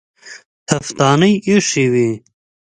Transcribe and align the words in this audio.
تفدانۍ 0.67 1.33
ايښې 1.47 1.85
وې. 1.93 2.09